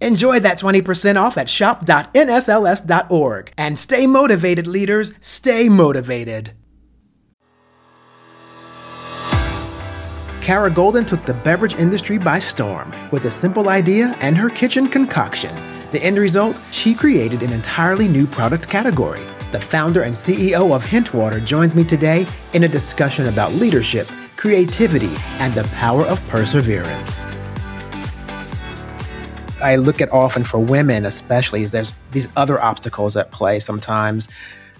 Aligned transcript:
Enjoy 0.00 0.40
that 0.40 0.58
20% 0.58 1.20
off 1.20 1.36
at 1.36 1.48
shop.nsls.org. 1.48 3.52
And 3.58 3.78
stay 3.78 4.06
motivated, 4.06 4.66
leaders. 4.66 5.12
Stay 5.20 5.68
motivated. 5.68 6.52
Kara 10.46 10.70
Goldin 10.70 11.04
took 11.04 11.26
the 11.26 11.34
beverage 11.34 11.74
industry 11.74 12.18
by 12.18 12.38
storm 12.38 12.94
with 13.10 13.24
a 13.24 13.30
simple 13.32 13.68
idea 13.68 14.14
and 14.20 14.38
her 14.38 14.48
kitchen 14.48 14.86
concoction. 14.86 15.52
The 15.90 16.00
end 16.00 16.18
result, 16.18 16.56
she 16.70 16.94
created 16.94 17.42
an 17.42 17.52
entirely 17.52 18.06
new 18.06 18.28
product 18.28 18.68
category. 18.68 19.24
The 19.50 19.58
founder 19.58 20.02
and 20.02 20.14
CEO 20.14 20.72
of 20.72 20.84
Hintwater 20.84 21.44
joins 21.44 21.74
me 21.74 21.82
today 21.82 22.28
in 22.52 22.62
a 22.62 22.68
discussion 22.68 23.26
about 23.26 23.54
leadership, 23.54 24.08
creativity, 24.36 25.16
and 25.40 25.52
the 25.52 25.64
power 25.74 26.04
of 26.04 26.24
perseverance. 26.28 27.26
I 29.66 29.74
look 29.74 30.00
at 30.00 30.12
often 30.12 30.44
for 30.44 30.60
women, 30.60 31.04
especially, 31.04 31.62
is 31.62 31.72
there's 31.72 31.92
these 32.12 32.28
other 32.36 32.62
obstacles 32.62 33.16
at 33.16 33.32
play 33.32 33.58
sometimes. 33.58 34.28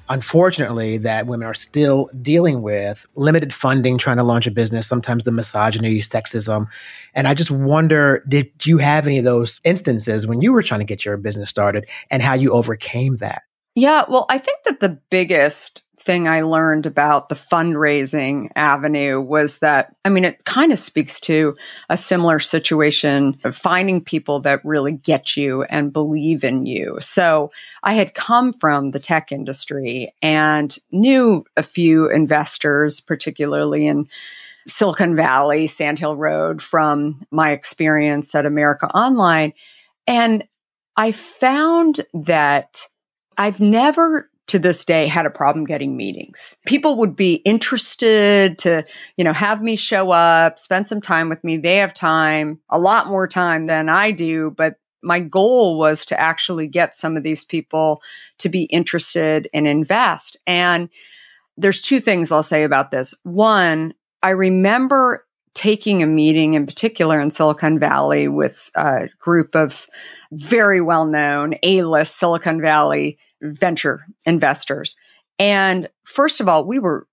Unfortunately, 0.08 0.96
that 0.98 1.26
women 1.26 1.48
are 1.48 1.54
still 1.54 2.08
dealing 2.22 2.62
with 2.62 3.04
limited 3.16 3.52
funding, 3.52 3.98
trying 3.98 4.18
to 4.18 4.22
launch 4.22 4.46
a 4.46 4.52
business, 4.52 4.86
sometimes 4.86 5.24
the 5.24 5.32
misogyny, 5.32 5.98
sexism. 5.98 6.68
And 7.14 7.26
I 7.26 7.34
just 7.34 7.50
wonder 7.50 8.22
did 8.28 8.64
you 8.64 8.78
have 8.78 9.08
any 9.08 9.18
of 9.18 9.24
those 9.24 9.60
instances 9.64 10.24
when 10.24 10.40
you 10.40 10.52
were 10.52 10.62
trying 10.62 10.78
to 10.78 10.86
get 10.86 11.04
your 11.04 11.16
business 11.16 11.50
started 11.50 11.88
and 12.08 12.22
how 12.22 12.34
you 12.34 12.52
overcame 12.52 13.16
that? 13.16 13.42
Yeah, 13.74 14.04
well, 14.08 14.26
I 14.30 14.38
think 14.38 14.62
that 14.66 14.78
the 14.78 15.00
biggest 15.10 15.82
thing 16.06 16.28
I 16.28 16.42
learned 16.42 16.86
about 16.86 17.28
the 17.28 17.34
fundraising 17.34 18.48
avenue 18.54 19.20
was 19.20 19.58
that, 19.58 19.94
I 20.04 20.08
mean, 20.08 20.24
it 20.24 20.44
kind 20.44 20.72
of 20.72 20.78
speaks 20.78 21.18
to 21.20 21.56
a 21.90 21.96
similar 21.96 22.38
situation 22.38 23.38
of 23.44 23.56
finding 23.56 24.00
people 24.00 24.38
that 24.40 24.64
really 24.64 24.92
get 24.92 25.36
you 25.36 25.64
and 25.64 25.92
believe 25.92 26.44
in 26.44 26.64
you. 26.64 26.98
So 27.00 27.50
I 27.82 27.94
had 27.94 28.14
come 28.14 28.52
from 28.52 28.92
the 28.92 29.00
tech 29.00 29.32
industry 29.32 30.14
and 30.22 30.78
knew 30.92 31.44
a 31.56 31.62
few 31.62 32.08
investors, 32.08 33.00
particularly 33.00 33.88
in 33.88 34.08
Silicon 34.68 35.16
Valley, 35.16 35.66
Sand 35.66 35.98
Hill 35.98 36.16
Road, 36.16 36.62
from 36.62 37.26
my 37.30 37.50
experience 37.50 38.34
at 38.34 38.46
America 38.46 38.86
Online. 38.88 39.52
And 40.06 40.44
I 40.96 41.10
found 41.12 42.06
that 42.14 42.88
I've 43.36 43.60
never 43.60 44.30
to 44.48 44.58
this 44.58 44.84
day 44.84 45.06
had 45.06 45.26
a 45.26 45.30
problem 45.30 45.64
getting 45.64 45.96
meetings. 45.96 46.56
People 46.66 46.96
would 46.96 47.16
be 47.16 47.34
interested 47.36 48.58
to, 48.58 48.84
you 49.16 49.24
know, 49.24 49.32
have 49.32 49.60
me 49.60 49.76
show 49.76 50.12
up, 50.12 50.58
spend 50.58 50.86
some 50.86 51.00
time 51.00 51.28
with 51.28 51.42
me. 51.42 51.56
They 51.56 51.76
have 51.76 51.94
time, 51.94 52.60
a 52.70 52.78
lot 52.78 53.08
more 53.08 53.26
time 53.26 53.66
than 53.66 53.88
I 53.88 54.12
do, 54.12 54.52
but 54.52 54.76
my 55.02 55.20
goal 55.20 55.78
was 55.78 56.04
to 56.06 56.20
actually 56.20 56.66
get 56.66 56.94
some 56.94 57.16
of 57.16 57.22
these 57.22 57.44
people 57.44 58.02
to 58.38 58.48
be 58.48 58.64
interested 58.64 59.48
and 59.52 59.66
invest. 59.66 60.36
And 60.46 60.88
there's 61.56 61.80
two 61.80 62.00
things 62.00 62.30
I'll 62.30 62.42
say 62.42 62.64
about 62.64 62.90
this. 62.90 63.14
One, 63.22 63.94
I 64.22 64.30
remember 64.30 65.24
taking 65.54 66.02
a 66.02 66.06
meeting 66.06 66.54
in 66.54 66.66
particular 66.66 67.18
in 67.18 67.30
Silicon 67.30 67.78
Valley 67.78 68.28
with 68.28 68.70
a 68.74 69.08
group 69.18 69.54
of 69.54 69.86
very 70.32 70.80
well 70.80 71.06
known 71.06 71.54
A 71.62 71.82
list 71.82 72.16
Silicon 72.16 72.60
Valley 72.60 73.18
venture 73.42 74.06
investors. 74.24 74.96
And 75.38 75.88
first 76.04 76.40
of 76.40 76.48
all, 76.48 76.64
we 76.64 76.78
were 76.78 77.06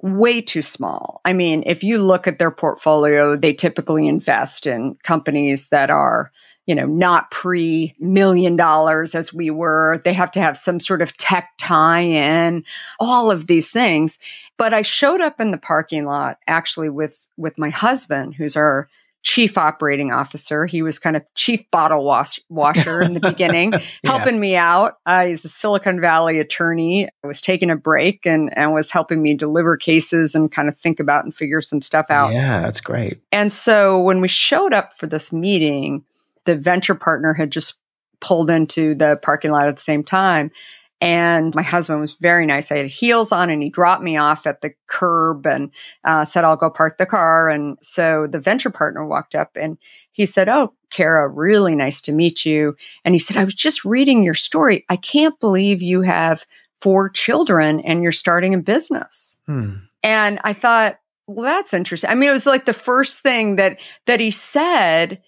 way 0.00 0.40
too 0.40 0.62
small. 0.62 1.20
I 1.24 1.32
mean, 1.32 1.64
if 1.66 1.82
you 1.82 1.98
look 1.98 2.28
at 2.28 2.38
their 2.38 2.52
portfolio, 2.52 3.36
they 3.36 3.52
typically 3.52 4.06
invest 4.06 4.66
in 4.66 4.96
companies 5.02 5.68
that 5.68 5.90
are, 5.90 6.30
you 6.66 6.76
know, 6.76 6.86
not 6.86 7.32
pre 7.32 7.94
million 7.98 8.54
dollars 8.54 9.16
as 9.16 9.32
we 9.32 9.50
were. 9.50 10.00
They 10.04 10.12
have 10.12 10.30
to 10.32 10.40
have 10.40 10.56
some 10.56 10.78
sort 10.78 11.02
of 11.02 11.16
tech 11.16 11.50
tie 11.58 12.00
in, 12.02 12.64
all 13.00 13.30
of 13.30 13.48
these 13.48 13.72
things. 13.72 14.18
But 14.56 14.72
I 14.72 14.82
showed 14.82 15.20
up 15.20 15.40
in 15.40 15.50
the 15.50 15.58
parking 15.58 16.04
lot 16.04 16.38
actually 16.46 16.90
with, 16.90 17.26
with 17.36 17.58
my 17.58 17.70
husband, 17.70 18.36
who's 18.36 18.56
our 18.56 18.88
chief 19.22 19.58
operating 19.58 20.12
officer. 20.12 20.66
He 20.66 20.82
was 20.82 20.98
kind 20.98 21.16
of 21.16 21.22
chief 21.34 21.68
bottle 21.70 22.04
wash, 22.04 22.40
washer 22.48 23.00
in 23.02 23.14
the 23.14 23.20
beginning, 23.30 23.72
yeah. 23.72 23.80
helping 24.04 24.38
me 24.38 24.56
out. 24.56 24.94
Uh, 25.04 25.26
he's 25.26 25.44
a 25.44 25.48
Silicon 25.48 26.00
Valley 26.00 26.38
attorney. 26.38 27.08
I 27.24 27.26
was 27.26 27.40
taking 27.40 27.70
a 27.70 27.76
break 27.76 28.26
and, 28.26 28.56
and 28.56 28.72
was 28.72 28.90
helping 28.90 29.22
me 29.22 29.34
deliver 29.34 29.76
cases 29.76 30.34
and 30.34 30.50
kind 30.50 30.68
of 30.68 30.76
think 30.76 31.00
about 31.00 31.24
and 31.24 31.34
figure 31.34 31.60
some 31.60 31.82
stuff 31.82 32.06
out. 32.10 32.32
Yeah, 32.32 32.60
that's 32.60 32.80
great. 32.80 33.20
And 33.32 33.52
so 33.52 34.00
when 34.00 34.20
we 34.20 34.28
showed 34.28 34.72
up 34.72 34.92
for 34.92 35.06
this 35.06 35.32
meeting, 35.32 36.04
the 36.44 36.56
venture 36.56 36.94
partner 36.94 37.34
had 37.34 37.50
just 37.50 37.74
pulled 38.20 38.50
into 38.50 38.94
the 38.94 39.18
parking 39.22 39.50
lot 39.50 39.68
at 39.68 39.76
the 39.76 39.82
same 39.82 40.02
time. 40.02 40.50
And 41.00 41.54
my 41.54 41.62
husband 41.62 42.00
was 42.00 42.14
very 42.14 42.44
nice. 42.44 42.72
I 42.72 42.78
had 42.78 42.86
heels 42.86 43.30
on 43.30 43.50
and 43.50 43.62
he 43.62 43.70
dropped 43.70 44.02
me 44.02 44.16
off 44.16 44.46
at 44.46 44.62
the 44.62 44.72
curb 44.88 45.46
and 45.46 45.70
uh, 46.04 46.24
said, 46.24 46.44
I'll 46.44 46.56
go 46.56 46.70
park 46.70 46.98
the 46.98 47.06
car. 47.06 47.48
And 47.48 47.78
so 47.82 48.26
the 48.26 48.40
venture 48.40 48.70
partner 48.70 49.06
walked 49.06 49.36
up 49.36 49.52
and 49.54 49.78
he 50.10 50.26
said, 50.26 50.48
Oh, 50.48 50.74
Kara, 50.90 51.28
really 51.28 51.76
nice 51.76 52.00
to 52.02 52.12
meet 52.12 52.44
you. 52.44 52.74
And 53.04 53.14
he 53.14 53.20
said, 53.20 53.36
I 53.36 53.44
was 53.44 53.54
just 53.54 53.84
reading 53.84 54.24
your 54.24 54.34
story. 54.34 54.84
I 54.88 54.96
can't 54.96 55.38
believe 55.38 55.82
you 55.82 56.02
have 56.02 56.44
four 56.80 57.08
children 57.10 57.80
and 57.80 58.02
you're 58.02 58.12
starting 58.12 58.54
a 58.54 58.58
business. 58.58 59.36
Hmm. 59.46 59.74
And 60.02 60.40
I 60.42 60.52
thought, 60.52 60.98
well, 61.26 61.44
that's 61.44 61.74
interesting. 61.74 62.10
I 62.10 62.14
mean, 62.14 62.30
it 62.30 62.32
was 62.32 62.46
like 62.46 62.64
the 62.64 62.72
first 62.72 63.20
thing 63.20 63.56
that, 63.56 63.78
that 64.06 64.18
he 64.18 64.30
said 64.30 65.20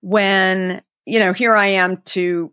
when, 0.00 0.82
you 1.04 1.18
know, 1.18 1.32
here 1.32 1.54
I 1.54 1.66
am 1.66 1.98
to 2.06 2.52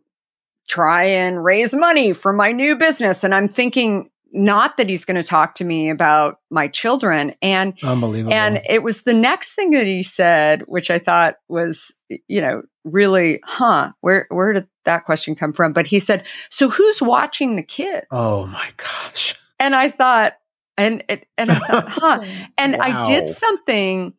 try 0.67 1.03
and 1.03 1.43
raise 1.43 1.73
money 1.73 2.13
for 2.13 2.33
my 2.33 2.51
new 2.51 2.75
business. 2.75 3.23
And 3.23 3.33
I'm 3.33 3.47
thinking, 3.47 4.09
not 4.31 4.77
that 4.77 4.89
he's 4.89 5.05
going 5.05 5.15
to 5.15 5.23
talk 5.23 5.55
to 5.55 5.63
me 5.63 5.89
about 5.89 6.39
my 6.49 6.67
children. 6.67 7.33
And 7.41 7.73
unbelievable. 7.81 8.33
And 8.33 8.61
it 8.67 8.83
was 8.83 9.03
the 9.03 9.13
next 9.13 9.55
thing 9.55 9.71
that 9.71 9.87
he 9.87 10.03
said, 10.03 10.63
which 10.67 10.91
I 10.91 10.99
thought 10.99 11.35
was, 11.47 11.95
you 12.27 12.41
know, 12.41 12.63
really, 12.83 13.39
huh, 13.43 13.93
where, 14.01 14.27
where 14.29 14.53
did 14.53 14.67
that 14.83 15.05
question 15.05 15.35
come 15.35 15.53
from? 15.53 15.73
But 15.73 15.87
he 15.87 15.99
said, 15.99 16.25
so 16.49 16.69
who's 16.69 17.01
watching 17.01 17.55
the 17.55 17.63
kids? 17.63 18.05
Oh 18.11 18.45
my 18.45 18.69
gosh. 18.77 19.35
And 19.59 19.73
I 19.73 19.89
thought, 19.89 20.33
and, 20.77 21.03
and 21.37 21.51
I 21.51 21.59
thought, 21.59 21.85
huh. 21.89 22.25
And 22.57 22.75
wow. 22.77 23.03
I 23.03 23.03
did 23.05 23.29
something 23.29 24.13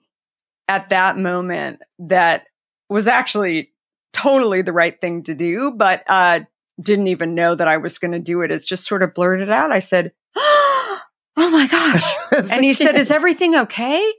at 0.66 0.88
that 0.88 1.18
moment 1.18 1.80
that 1.98 2.46
was 2.88 3.06
actually 3.06 3.72
totally 4.16 4.62
the 4.62 4.72
right 4.72 4.99
thing 4.99 5.22
to 5.25 5.34
do, 5.34 5.72
but 5.77 6.03
uh, 6.09 6.41
didn't 6.81 7.09
even 7.09 7.34
know 7.34 7.54
that 7.54 7.69
I 7.69 7.77
was 7.77 7.99
going 7.99 8.12
to 8.12 8.19
do 8.19 8.41
it. 8.41 8.50
It's 8.50 8.65
just 8.65 8.87
sort 8.87 9.03
of 9.03 9.12
blurted 9.12 9.50
out. 9.50 9.71
I 9.71 9.81
said, 9.81 10.12
"Oh 10.37 11.00
my 11.37 11.66
gosh!" 11.66 12.03
and 12.50 12.65
he 12.65 12.72
said, 12.72 12.97
"Is 12.97 13.10
everything 13.10 13.54
okay?" 13.54 14.10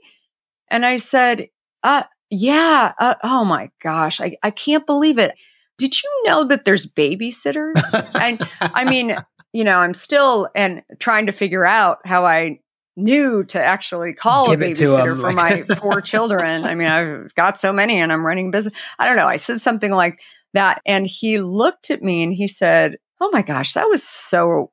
And 0.70 0.86
I 0.86 0.98
said, 0.98 1.48
"Uh, 1.82 2.04
yeah. 2.30 2.92
Uh, 2.98 3.16
oh 3.24 3.44
my 3.44 3.70
gosh, 3.82 4.20
I 4.20 4.36
I 4.42 4.52
can't 4.52 4.86
believe 4.86 5.18
it. 5.18 5.34
Did 5.78 6.00
you 6.00 6.22
know 6.24 6.44
that 6.44 6.64
there's 6.64 6.86
babysitters?" 6.86 7.82
and 8.14 8.46
I 8.60 8.84
mean, 8.84 9.16
you 9.52 9.64
know, 9.64 9.78
I'm 9.78 9.94
still 9.94 10.48
and 10.54 10.82
trying 11.00 11.26
to 11.26 11.32
figure 11.32 11.66
out 11.66 11.98
how 12.04 12.24
I 12.24 12.60
knew 12.98 13.44
to 13.44 13.62
actually 13.62 14.12
call 14.12 14.50
Give 14.50 14.60
a 14.60 14.64
babysitter 14.64 15.18
for 15.18 15.32
my 15.32 15.62
four 15.76 16.00
children. 16.02 16.64
I 16.64 16.74
mean, 16.74 16.88
I've 16.88 17.34
got 17.34 17.58
so 17.58 17.72
many 17.72 17.98
and 17.98 18.12
I'm 18.12 18.26
running 18.26 18.50
business. 18.50 18.74
I 18.98 19.06
don't 19.06 19.16
know. 19.16 19.28
I 19.28 19.36
said 19.36 19.60
something 19.60 19.92
like 19.92 20.20
that. 20.52 20.82
And 20.84 21.06
he 21.06 21.38
looked 21.38 21.90
at 21.90 22.02
me 22.02 22.22
and 22.22 22.32
he 22.32 22.48
said, 22.48 22.96
Oh 23.20 23.30
my 23.32 23.42
gosh, 23.42 23.72
that 23.72 23.88
was 23.88 24.02
so 24.02 24.72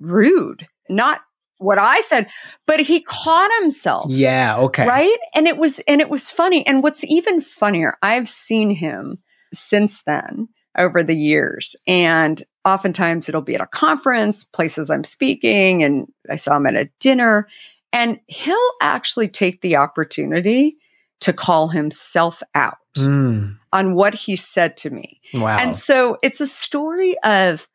rude. 0.00 0.66
Not 0.88 1.20
what 1.58 1.78
I 1.78 2.00
said, 2.02 2.28
but 2.66 2.80
he 2.80 3.00
caught 3.02 3.50
himself. 3.60 4.10
Yeah. 4.10 4.58
Okay. 4.58 4.86
Right. 4.86 5.16
And 5.34 5.46
it 5.46 5.56
was, 5.56 5.78
and 5.80 6.00
it 6.00 6.10
was 6.10 6.30
funny. 6.30 6.66
And 6.66 6.82
what's 6.82 7.04
even 7.04 7.40
funnier, 7.40 7.96
I've 8.02 8.28
seen 8.28 8.70
him 8.70 9.18
since 9.54 10.02
then 10.02 10.48
over 10.76 11.02
the 11.02 11.16
years. 11.16 11.74
And 11.86 12.42
oftentimes 12.66 13.28
it'll 13.28 13.40
be 13.40 13.54
at 13.54 13.60
a 13.62 13.66
conference, 13.66 14.44
places 14.44 14.90
I'm 14.90 15.04
speaking, 15.04 15.82
and 15.82 16.06
I 16.28 16.36
saw 16.36 16.56
him 16.56 16.66
at 16.66 16.74
a 16.76 16.90
dinner. 17.00 17.48
And 17.92 18.20
he'll 18.26 18.70
actually 18.82 19.28
take 19.28 19.62
the 19.62 19.76
opportunity 19.76 20.76
to 21.20 21.32
call 21.32 21.68
himself 21.68 22.42
out. 22.54 22.76
mm. 22.96 23.56
on 23.72 23.94
what 23.94 24.14
he 24.14 24.36
said 24.36 24.76
to 24.78 24.90
me. 24.90 25.20
Wow. 25.34 25.58
And 25.58 25.74
so 25.74 26.18
it's 26.22 26.40
a 26.40 26.46
story 26.46 27.16
of 27.22 27.68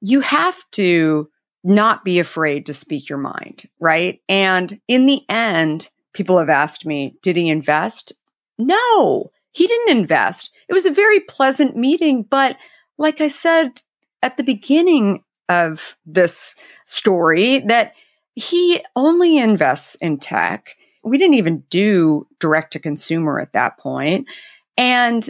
you 0.00 0.20
have 0.20 0.58
to 0.72 1.30
not 1.64 2.04
be 2.04 2.18
afraid 2.18 2.66
to 2.66 2.74
speak 2.74 3.08
your 3.08 3.18
mind, 3.18 3.64
right? 3.80 4.20
And 4.28 4.80
in 4.86 5.06
the 5.06 5.22
end, 5.28 5.90
people 6.12 6.38
have 6.38 6.48
asked 6.48 6.86
me, 6.86 7.16
did 7.22 7.36
he 7.36 7.48
invest? 7.48 8.12
No, 8.58 9.30
he 9.52 9.66
didn't 9.66 9.96
invest. 9.96 10.50
It 10.68 10.74
was 10.74 10.86
a 10.86 10.92
very 10.92 11.20
pleasant 11.20 11.76
meeting. 11.76 12.22
But 12.22 12.56
like 12.98 13.20
I 13.20 13.28
said 13.28 13.82
at 14.22 14.36
the 14.36 14.44
beginning 14.44 15.22
of 15.48 15.96
this 16.04 16.54
story, 16.86 17.60
that 17.60 17.92
he 18.34 18.82
only 18.94 19.38
invests 19.38 19.94
in 19.96 20.18
tech. 20.18 20.76
We 21.04 21.18
didn't 21.18 21.34
even 21.34 21.64
do 21.70 22.26
direct 22.40 22.72
to 22.72 22.78
consumer 22.78 23.40
at 23.40 23.52
that 23.52 23.78
point. 23.78 24.28
And 24.76 25.28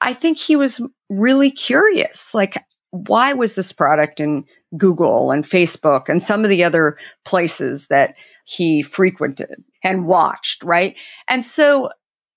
I 0.00 0.14
think 0.14 0.38
he 0.38 0.56
was 0.56 0.80
really 1.08 1.50
curious. 1.50 2.34
Like, 2.34 2.64
why 2.90 3.34
was 3.34 3.54
this 3.54 3.70
product 3.70 4.18
in 4.18 4.44
Google 4.76 5.30
and 5.30 5.44
Facebook 5.44 6.08
and 6.08 6.22
some 6.22 6.42
of 6.42 6.50
the 6.50 6.64
other 6.64 6.96
places 7.24 7.86
that 7.88 8.14
he 8.46 8.82
frequented 8.82 9.62
and 9.84 10.06
watched, 10.06 10.64
right? 10.64 10.96
And 11.28 11.44
so 11.44 11.90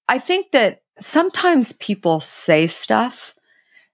I 0.07 0.19
think 0.19 0.51
that 0.51 0.81
sometimes 0.99 1.71
people 1.73 2.19
say 2.19 2.67
stuff 2.67 3.33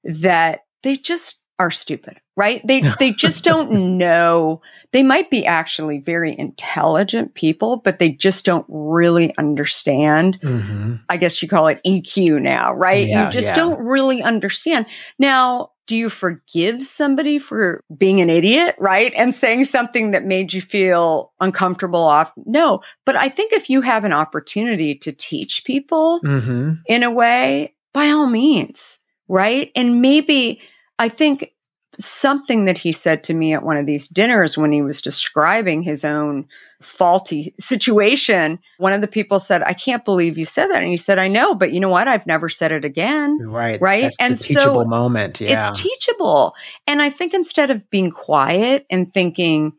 that 0.04 0.62
they 0.84 0.98
just 0.98 1.39
are 1.60 1.70
stupid, 1.70 2.20
right? 2.36 2.66
They 2.66 2.82
they 3.00 3.12
just 3.12 3.44
don't 3.44 3.98
know. 3.98 4.62
They 4.92 5.04
might 5.04 5.30
be 5.30 5.46
actually 5.46 6.00
very 6.00 6.38
intelligent 6.38 7.36
people, 7.36 7.78
but 7.78 8.00
they 8.00 8.12
just 8.12 8.46
don't 8.46 8.66
really 8.70 9.36
understand. 9.38 10.40
Mm-hmm. 10.42 10.96
I 11.10 11.18
guess 11.18 11.42
you 11.44 11.50
call 11.50 11.68
it 11.68 11.82
EQ 11.86 12.42
now, 12.42 12.74
right? 12.74 13.08
Yeah, 13.08 13.26
you 13.26 13.32
just 13.32 13.50
yeah. 13.50 13.56
don't 13.56 13.80
really 13.80 14.24
understand. 14.24 14.86
Now, 15.20 15.72
do 15.90 15.98
you 15.98 16.10
forgive 16.10 16.84
somebody 16.84 17.40
for 17.40 17.84
being 17.98 18.22
an 18.22 18.30
idiot, 18.30 18.76
right? 18.78 19.12
And 19.16 19.34
saying 19.34 19.66
something 19.66 20.12
that 20.12 20.24
made 20.24 20.54
you 20.54 20.62
feel 20.62 21.34
uncomfortable 21.42 22.04
off? 22.04 22.32
No. 22.46 22.82
But 23.08 23.16
I 23.16 23.28
think 23.28 23.54
if 23.54 23.72
you 23.72 23.82
have 23.82 24.04
an 24.04 24.14
opportunity 24.14 24.94
to 25.00 25.12
teach 25.12 25.64
people 25.66 26.22
mm-hmm. 26.24 26.74
in 26.86 27.02
a 27.02 27.10
way, 27.10 27.74
by 27.92 28.10
all 28.10 28.28
means, 28.28 29.00
right? 29.28 29.72
And 29.76 30.00
maybe 30.00 30.62
I 31.00 31.10
think 31.10 31.54
something 31.98 32.66
that 32.66 32.78
he 32.78 32.92
said 32.92 33.24
to 33.24 33.34
me 33.34 33.54
at 33.54 33.64
one 33.64 33.78
of 33.78 33.86
these 33.86 34.08
dinners 34.08 34.58
when 34.58 34.72
he 34.72 34.82
was 34.82 35.02
describing 35.02 35.82
his 35.82 36.06
own 36.06 36.46
faulty 36.82 37.54
situation. 37.60 38.60
One 38.78 38.94
of 38.94 39.02
the 39.02 39.08
people 39.08 39.40
said, 39.40 39.64
I 39.64 39.74
can't 39.74 40.06
believe 40.06 40.38
you 40.38 40.46
said 40.46 40.68
that. 40.68 40.82
And 40.82 40.92
he 40.92 40.98
said, 40.98 41.20
I 41.20 41.28
know, 41.28 41.56
but 41.56 41.74
you 41.74 41.80
know 41.80 41.90
what? 41.90 42.08
I've 42.08 42.28
never 42.28 42.48
said 42.48 42.72
it 42.72 42.86
again. 42.86 43.40
Right. 43.40 43.82
Right. 43.82 44.04
That's 44.04 44.20
and 44.20 44.40
teachable 44.40 44.84
so 44.84 44.86
moment. 44.86 45.42
Yeah. 45.42 45.70
It's 45.70 45.82
teachable. 45.82 46.54
And 46.86 47.02
I 47.02 47.10
think 47.10 47.34
instead 47.34 47.72
of 47.72 47.90
being 47.90 48.12
quiet 48.12 48.86
and 48.90 49.12
thinking, 49.12 49.74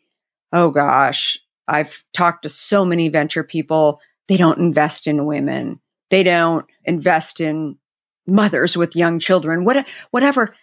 oh 0.53 0.71
gosh, 0.71 1.39
I've 1.69 2.05
talked 2.13 2.43
to 2.43 2.49
so 2.49 2.85
many 2.85 3.09
venture 3.09 3.45
people, 3.45 4.01
they 4.29 4.37
don't 4.37 4.59
invest 4.59 5.07
in 5.07 5.27
women. 5.27 5.81
They 6.11 6.23
don't 6.25 6.67
invest 6.85 7.41
in 7.41 7.79
mothers 8.27 8.77
with 8.77 8.97
young 8.97 9.19
children, 9.19 9.65
what, 9.65 9.87
whatever. 10.11 10.55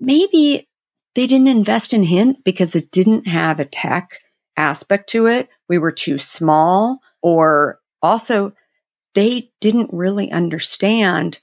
Maybe 0.00 0.68
they 1.14 1.26
didn't 1.26 1.48
invest 1.48 1.92
in 1.92 2.04
Hint 2.04 2.44
because 2.44 2.74
it 2.74 2.90
didn't 2.90 3.26
have 3.26 3.60
a 3.60 3.64
tech 3.64 4.18
aspect 4.56 5.08
to 5.10 5.26
it. 5.26 5.48
We 5.68 5.78
were 5.78 5.92
too 5.92 6.18
small, 6.18 7.00
or 7.22 7.80
also 8.02 8.52
they 9.14 9.50
didn't 9.60 9.90
really 9.92 10.30
understand 10.30 11.40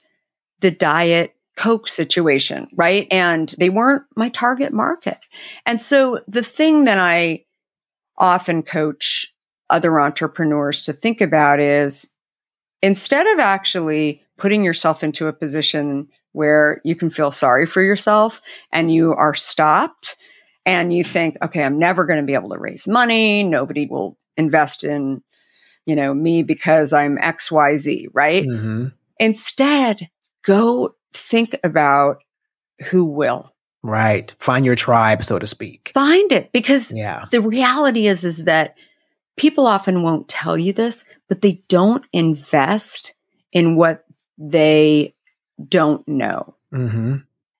the 0.60 0.70
diet 0.70 1.34
Coke 1.56 1.88
situation, 1.88 2.68
right? 2.74 3.06
And 3.10 3.54
they 3.58 3.68
weren't 3.68 4.04
my 4.16 4.30
target 4.30 4.72
market. 4.72 5.18
And 5.66 5.80
so 5.80 6.20
the 6.26 6.42
thing 6.42 6.84
that 6.84 6.98
I 6.98 7.44
often 8.16 8.62
coach 8.62 9.34
other 9.68 10.00
entrepreneurs 10.00 10.82
to 10.84 10.92
think 10.92 11.20
about 11.20 11.60
is 11.60 12.10
instead 12.82 13.26
of 13.26 13.38
actually 13.38 14.22
putting 14.38 14.64
yourself 14.64 15.04
into 15.04 15.26
a 15.26 15.32
position 15.32 16.08
where 16.32 16.80
you 16.84 16.94
can 16.94 17.10
feel 17.10 17.30
sorry 17.30 17.66
for 17.66 17.82
yourself 17.82 18.40
and 18.72 18.92
you 18.92 19.12
are 19.12 19.34
stopped 19.34 20.16
and 20.66 20.92
you 20.92 21.02
think, 21.02 21.36
okay, 21.42 21.64
I'm 21.64 21.78
never 21.78 22.06
going 22.06 22.20
to 22.20 22.26
be 22.26 22.34
able 22.34 22.50
to 22.50 22.58
raise 22.58 22.86
money. 22.86 23.42
Nobody 23.42 23.86
will 23.86 24.18
invest 24.36 24.84
in, 24.84 25.22
you 25.86 25.96
know, 25.96 26.14
me 26.14 26.42
because 26.42 26.92
I'm 26.92 27.18
XYZ, 27.18 28.06
right? 28.12 28.44
Mm-hmm. 28.44 28.88
Instead, 29.18 30.10
go 30.44 30.94
think 31.12 31.56
about 31.64 32.22
who 32.90 33.04
will. 33.04 33.52
Right. 33.82 34.34
Find 34.38 34.66
your 34.66 34.76
tribe, 34.76 35.24
so 35.24 35.38
to 35.38 35.46
speak. 35.46 35.90
Find 35.94 36.30
it 36.32 36.52
because 36.52 36.92
yeah. 36.92 37.24
the 37.30 37.40
reality 37.40 38.06
is, 38.06 38.24
is 38.24 38.44
that 38.44 38.76
people 39.36 39.66
often 39.66 40.02
won't 40.02 40.28
tell 40.28 40.58
you 40.58 40.72
this, 40.72 41.04
but 41.28 41.40
they 41.40 41.62
don't 41.68 42.06
invest 42.12 43.14
in 43.52 43.74
what 43.74 44.04
they 44.36 45.14
don't 45.68 46.06
know. 46.06 46.54
Mm-hmm. 46.72 47.16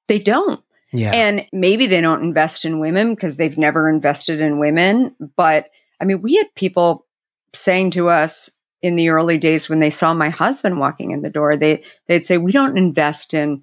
They 0.08 0.18
don't. 0.18 0.62
Yeah. 0.92 1.12
And 1.12 1.46
maybe 1.52 1.86
they 1.86 2.00
don't 2.00 2.22
invest 2.22 2.64
in 2.64 2.80
women 2.80 3.14
because 3.14 3.36
they've 3.36 3.56
never 3.56 3.88
invested 3.88 4.40
in 4.40 4.58
women. 4.58 5.14
But 5.36 5.70
I 6.00 6.04
mean, 6.04 6.20
we 6.20 6.36
had 6.36 6.52
people 6.54 7.06
saying 7.54 7.92
to 7.92 8.08
us 8.08 8.50
in 8.82 8.96
the 8.96 9.10
early 9.10 9.38
days 9.38 9.68
when 9.68 9.78
they 9.78 9.90
saw 9.90 10.14
my 10.14 10.30
husband 10.30 10.78
walking 10.78 11.10
in 11.10 11.22
the 11.22 11.30
door, 11.30 11.56
they, 11.56 11.84
they'd 12.06 12.24
say, 12.24 12.38
We 12.38 12.52
don't 12.52 12.78
invest 12.78 13.34
in 13.34 13.62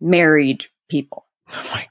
married 0.00 0.66
people. 0.88 1.26
Oh 1.54 1.70
my 1.74 1.86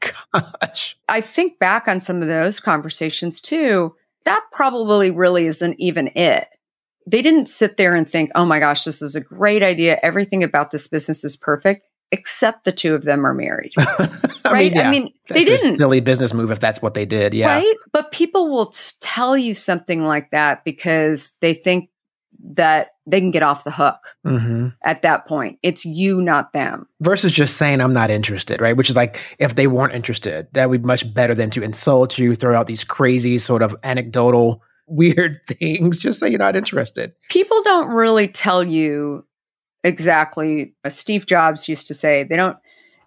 gosh. 0.62 0.98
I 1.08 1.22
think 1.22 1.60
back 1.60 1.88
on 1.88 2.00
some 2.00 2.24
of 2.24 2.28
those 2.28 2.60
conversations 2.60 3.40
too. 3.40 3.96
That 4.26 4.44
probably 4.52 5.12
really 5.12 5.46
isn't 5.46 5.80
even 5.80 6.08
it 6.16 6.48
they 7.08 7.22
didn't 7.22 7.48
sit 7.48 7.78
there 7.78 7.96
and 7.96 8.08
think, 8.08 8.32
oh 8.36 8.46
my 8.46 8.60
gosh, 8.60 8.84
this 8.84 9.02
is 9.02 9.16
a 9.16 9.22
great 9.22 9.64
idea. 9.64 10.00
Everything 10.04 10.44
about 10.44 10.72
this 10.72 10.88
business 10.88 11.24
is 11.24 11.36
perfect, 11.36 11.84
except 12.12 12.64
the 12.64 12.72
two 12.72 12.94
of 12.96 13.04
them 13.04 13.26
are 13.26 13.34
married. 13.34 13.74
I 13.78 14.10
right? 14.46 14.72
Mean, 14.72 14.74
yeah, 14.74 14.88
I 14.88 14.92
mean, 14.92 15.14
they 15.30 15.44
didn't. 15.44 15.78
silly 15.78 16.00
business 16.00 16.34
move 16.34 16.52
if 16.52 16.60
that's 16.60 16.82
what 16.82 16.94
they 16.94 17.06
did. 17.06 17.34
Yeah. 17.34 17.56
Right. 17.56 17.76
But 17.92 18.12
people 18.12 18.50
will 18.50 18.68
t- 18.68 18.92
tell 19.00 19.38
you 19.38 19.54
something 19.54 20.06
like 20.06 20.32
that 20.32 20.64
because 20.64 21.38
they 21.42 21.54
think 21.54 21.90
that 22.44 22.90
they 23.06 23.20
can 23.20 23.32
get 23.32 23.44
off 23.44 23.64
the 23.64 23.72
hook 23.72 24.00
mm-hmm. 24.26 24.70
at 24.84 25.04
that 25.04 25.28
point. 25.28 25.60
It's 25.62 25.86
you, 25.86 26.22
not 26.22 26.54
them. 26.54 26.88
Versus 27.00 27.32
just 27.32 27.58
saying, 27.58 27.82
I'm 27.82 27.94
not 27.94 28.10
interested, 28.10 28.62
right? 28.62 28.76
Which 28.76 28.90
is 28.90 28.96
like, 28.96 29.20
if 29.38 29.56
they 29.56 29.68
weren't 29.68 29.94
interested, 29.94 30.48
that 30.54 30.70
would 30.70 30.82
be 30.82 30.88
much 30.88 31.14
better 31.14 31.36
than 31.36 31.50
to 31.52 31.64
insult 31.64 32.18
you, 32.18 32.36
throw 32.36 32.58
out 32.58 32.68
these 32.68 32.84
crazy 32.84 33.38
sort 33.38 33.62
of 33.62 33.76
anecdotal 33.84 34.64
weird 34.92 35.44
things. 35.48 36.00
Just 36.00 36.20
say 36.20 36.30
you're 36.30 36.40
not 36.40 36.56
interested. 36.56 37.14
People 37.30 37.62
don't 37.64 37.90
really 37.90 38.28
tell 38.28 38.64
you 38.64 39.26
exactly. 39.84 40.74
As 40.84 40.98
Steve 40.98 41.26
Jobs 41.26 41.68
used 41.68 41.88
to 41.88 41.94
say, 41.94 42.24
they 42.24 42.36
don't 42.36 42.58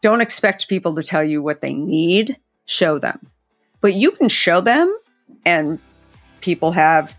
don't 0.01 0.21
expect 0.21 0.69
people 0.69 0.95
to 0.97 1.03
tell 1.03 1.25
you 1.25 1.43
what 1.43 1.61
they 1.61 1.73
need. 1.73 2.39
Show 2.67 2.99
them, 2.99 3.31
but 3.81 3.95
you 3.95 4.11
can 4.11 4.29
show 4.29 4.63
them, 4.63 4.95
and 5.45 5.79
people 6.41 6.73
have 6.73 7.17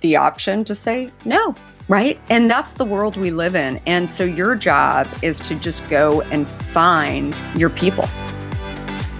the 0.00 0.16
option 0.16 0.64
to 0.64 0.74
say 0.74 1.10
no. 1.24 1.54
Right. 1.88 2.18
And 2.30 2.50
that's 2.50 2.74
the 2.74 2.84
world 2.84 3.16
we 3.16 3.30
live 3.30 3.54
in. 3.54 3.80
And 3.86 4.10
so 4.10 4.24
your 4.24 4.54
job 4.54 5.06
is 5.20 5.38
to 5.40 5.54
just 5.54 5.86
go 5.88 6.22
and 6.22 6.48
find 6.48 7.36
your 7.56 7.70
people. 7.70 8.08